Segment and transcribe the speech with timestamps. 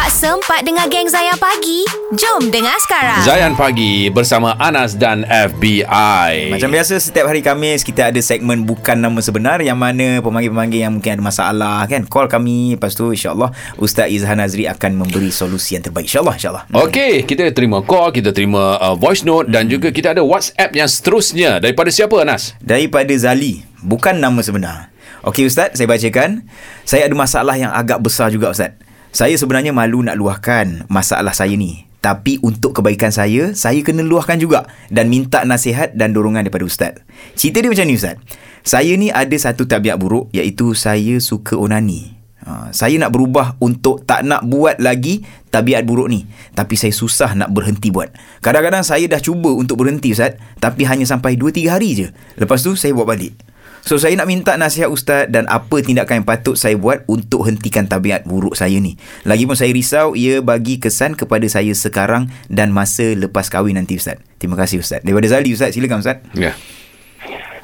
[0.00, 1.84] Tak sempat dengar geng Zayan pagi?
[2.16, 3.20] Jom dengar sekarang.
[3.20, 6.48] Zayan Pagi bersama Anas dan FBI.
[6.48, 10.96] Macam biasa setiap hari Khamis kita ada segmen bukan nama sebenar yang mana pemanggil-pemanggil yang
[10.96, 15.76] mungkin ada masalah kan call kami lepas tu insyaAllah Ustaz Izhan Azri akan memberi solusi
[15.76, 19.92] yang terbaik insyaAllah insyaAllah Okey, kita terima call, kita terima uh, voice note dan juga
[19.92, 22.56] kita ada WhatsApp yang seterusnya daripada siapa Anas?
[22.64, 24.88] daripada Zali bukan nama sebenar
[25.28, 26.48] Okey Ustaz saya bacakan
[26.88, 28.80] saya ada masalah yang agak besar juga Ustaz
[29.10, 34.40] saya sebenarnya malu nak luahkan masalah saya ni tapi untuk kebaikan saya, saya kena luahkan
[34.40, 36.96] juga dan minta nasihat dan dorongan daripada Ustaz.
[37.36, 38.16] Cerita dia macam ni Ustaz.
[38.64, 42.16] Saya ni ada satu tabiat buruk iaitu saya suka onani.
[42.40, 46.24] Ha, saya nak berubah untuk tak nak buat lagi tabiat buruk ni.
[46.56, 48.08] Tapi saya susah nak berhenti buat.
[48.40, 50.40] Kadang-kadang saya dah cuba untuk berhenti Ustaz.
[50.56, 52.06] Tapi hanya sampai 2-3 hari je.
[52.40, 53.36] Lepas tu saya buat balik.
[53.80, 57.84] So saya nak minta nasihat Ustaz dan apa tindakan yang patut saya buat untuk hentikan
[57.84, 58.94] tabiat buruk saya ni.
[59.24, 64.20] Lagipun saya risau ia bagi kesan kepada saya sekarang dan masa lepas kahwin nanti Ustaz.
[64.36, 65.00] Terima kasih Ustaz.
[65.00, 66.20] Daripada Zali Ustaz, silakan Ustaz.
[66.36, 66.52] Ya.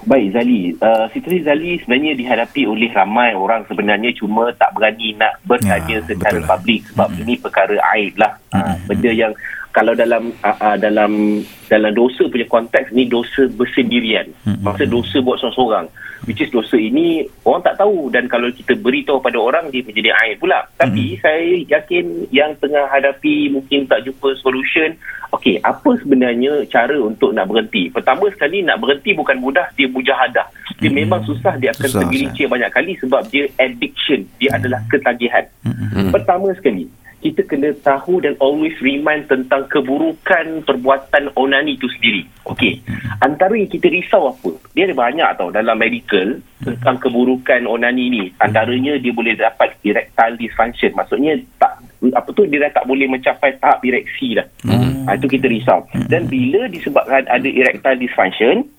[0.07, 5.35] Baik Zali, uh, situasi Zali sebenarnya dihadapi oleh ramai orang sebenarnya cuma tak berani nak
[5.43, 6.49] bertanya Ya, secara betul lah.
[6.55, 7.23] publik sebab Mm-mm.
[7.27, 8.33] ini perkara aib lah.
[8.55, 8.87] Uh, Mm-mm.
[8.87, 9.33] benda yang
[9.77, 14.33] kalau dalam uh, uh, dalam dalam dosa punya konteks ni dosa bersendirian.
[14.49, 14.65] Mm-mm.
[14.65, 15.93] Maksud dosa buat seorang-seorang.
[16.25, 20.17] Which is dosa ini orang tak tahu dan kalau kita beritahu pada orang dia menjadi
[20.25, 20.65] aib pula.
[20.81, 24.97] Tapi saya yakin yang tengah hadapi mungkin tak jumpa solution.
[25.37, 27.93] Okey, apa sebenarnya cara untuk nak berhenti?
[27.93, 30.47] Pertama sekali nak berhenti bukan mudah, dia mujahadah.
[30.81, 31.05] Dia Mm-mm.
[31.05, 34.25] memang susah, dia akan Susah, tergelincir banyak kali sebab dia addiction.
[34.41, 35.45] Dia adalah ketagihan.
[35.67, 36.15] Hmm.
[36.15, 36.89] Pertama sekali,
[37.27, 42.23] kita kena tahu dan always remind tentang keburukan perbuatan onani itu sendiri.
[42.47, 42.79] Okey.
[43.19, 44.55] Antara yang kita risau apa?
[44.79, 48.25] Dia ada banyak tau dalam medical tentang keburukan onani ni.
[48.39, 50.95] Antaranya dia boleh dapat erectile dysfunction.
[50.95, 51.83] Maksudnya tak
[52.15, 54.47] apa tu dia dah tak boleh mencapai tahap ereksi dah.
[54.63, 55.11] Hmm.
[55.11, 55.83] Ha, itu kita risau.
[56.07, 58.71] Dan bila disebabkan ada erectile dysfunction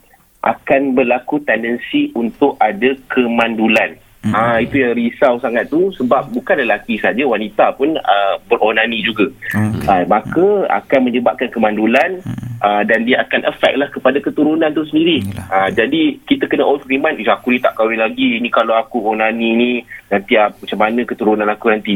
[0.48, 4.00] akan berlaku tendensi untuk ada kemandulan.
[4.28, 4.36] Hmm.
[4.36, 9.32] Ah itu yang risau sangat tu sebab bukan lelaki saja wanita pun uh, beronani juga.
[9.56, 9.80] Hmm.
[9.88, 12.20] Uh, maka akan menyebabkan kemandulan
[12.60, 15.24] uh, dan dia akan efek lah kepada keturunan tu sendiri.
[15.24, 15.48] Yalah.
[15.48, 18.44] Uh, jadi kita kena remind, "Ish, aku ni tak kahwin lagi.
[18.44, 19.70] Ni kalau aku onani ni
[20.12, 21.96] nanti uh, macam mana keturunan aku nanti."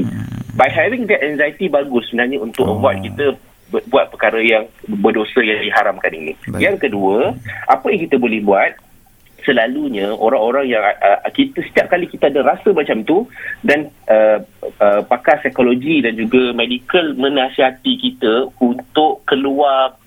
[0.56, 2.80] By having that anxiety bagus sebenarnya untuk Oh.
[2.80, 3.36] avoid kita
[3.88, 6.36] buat perkara yang berdosa yang diharamkan ini.
[6.44, 6.60] Baik.
[6.60, 7.32] Yang kedua,
[7.72, 8.72] apa yang kita boleh buat
[9.46, 13.26] selalunya orang-orang yang uh, kita setiap kali kita ada rasa macam tu
[13.66, 14.40] dan uh,
[14.82, 19.98] uh, pakar psikologi dan juga medical menasihati kita untuk keluar.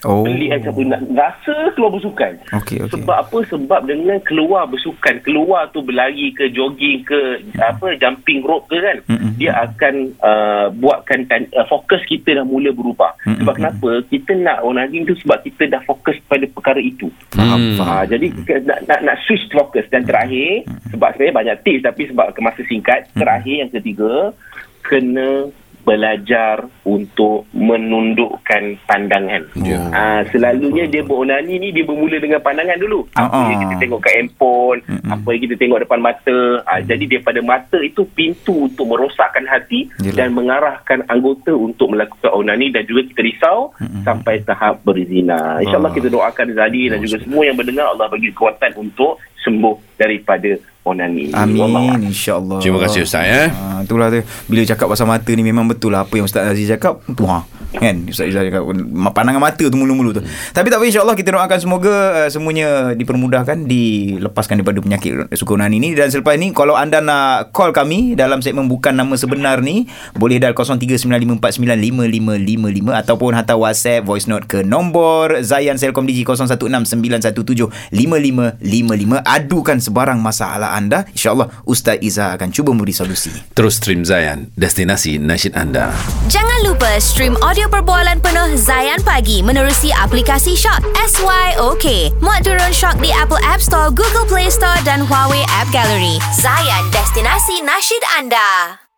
[0.00, 0.24] Oh.
[0.24, 2.32] Beli macam nak rasa keluar bersukan.
[2.56, 2.92] Okey, okey.
[2.96, 3.38] Sebab apa?
[3.52, 7.20] Sebab dengan keluar bersukan, keluar tu berlari ke jogging ke
[7.60, 9.36] apa jumping rope ke kan, Mm-mm.
[9.36, 9.94] dia akan
[10.24, 13.12] uh, buatkan tan- uh, fokus kita dah mula berubah.
[13.28, 13.44] Mm-mm.
[13.44, 13.90] Sebab kenapa?
[14.08, 17.12] Kita nak onani tu sebab kita dah fokus pada perkara itu.
[17.36, 17.76] Faham, Hmm.
[17.76, 17.96] faham.
[18.00, 22.02] Ha, jadi ke- nak, nak, nak switch fokus dan terakhir sebab sebenarnya banyak tips tapi
[22.08, 24.32] sebab masa singkat terakhir yang ketiga
[24.80, 25.50] kena
[25.82, 29.42] belajar untuk menundukkan pandangan.
[29.58, 29.80] Ya.
[29.90, 33.06] Ah, selalunya dia beronani ni dia bermula dengan pandangan dulu.
[33.12, 33.62] Apa Ah, yang ah.
[33.64, 35.10] kita tengok kat handphone, Mm-mm.
[35.10, 36.38] apa yang kita tengok depan mata.
[36.64, 40.16] Ah, jadi daripada mata itu pintu untuk merosakkan hati Yelah.
[40.16, 44.02] dan mengarahkan anggota untuk melakukan onani dan juga kita risau Mm-mm.
[44.02, 45.58] sampai tahap berzina.
[45.60, 45.96] InsyaAllah Ah.
[45.96, 50.52] kita doakan Zali dan juga semua yang mendengar Allah bagi kekuatan untuk sembuh daripada
[50.82, 51.30] onani.
[51.32, 52.58] Amin insyaAllah.
[52.58, 53.52] Terima kasih, Ustaz, ya.
[53.52, 56.68] ha, Itulah tu Bila cakap pasal mata ni Memang betul lah Apa yang Ustaz Aziz
[56.68, 58.08] cakap Tu ha Kan?
[58.08, 58.64] Ustaz Aziz cakap
[59.12, 60.20] Pandangan mata tu mulu-mulu tu.
[60.50, 65.78] Tapi tak apa insyaAllah Kita doakan semoga uh, Semuanya dipermudahkan Dilepaskan daripada penyakit Suka onani
[65.78, 65.88] ni.
[65.92, 70.36] Dan selepas ni Kalau anda nak call kami Dalam segmen Bukan Nama Sebenar ni Boleh
[70.36, 80.20] dial 0395495555 Ataupun hantar WhatsApp Voice note ke nombor Zayan Selcom Digi 0169175555 Adukan sebarang
[80.20, 85.92] masalah anda InsyaAllah Ustaz Izzah akan cuba memberi solusi Terus stream Zayan, destinasi nasyid anda.
[86.30, 92.14] Jangan lupa stream audio perbualan penuh Zayan Pagi menerusi aplikasi Shock SYOK.
[92.20, 96.18] Muat turun Shock di Apple App Store, Google Play Store dan Huawei App Gallery.
[96.36, 98.89] Zayan, destinasi nasyid anda.